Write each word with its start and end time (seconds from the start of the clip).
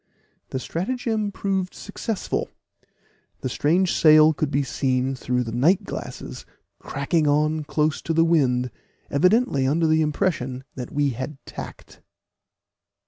The 0.49 0.57
stratagem 0.57 1.31
proved 1.31 1.75
successful; 1.75 2.49
the 3.41 3.49
strange 3.49 3.93
sail 3.93 4.33
could 4.33 4.49
be 4.49 4.63
seen 4.63 5.13
through 5.13 5.43
the 5.43 5.51
night 5.51 5.83
glasses 5.83 6.43
cracking 6.79 7.27
on 7.27 7.63
close 7.65 8.01
to 8.01 8.13
the 8.15 8.25
wind, 8.25 8.71
evidently 9.11 9.67
under 9.67 9.85
the 9.85 10.01
impression 10.01 10.63
that 10.73 10.91
we 10.91 11.11
had 11.11 11.37
tacked. 11.45 12.01